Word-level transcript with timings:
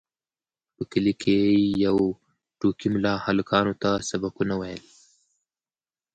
په 0.75 0.83
کلي 0.91 1.13
کې 1.21 1.37
یو 1.85 1.97
ټوکي 2.59 2.87
ملا 2.93 3.13
هلکانو 3.25 3.73
ته 3.81 3.89
سبقونه 4.09 4.53
ویل. 4.57 4.83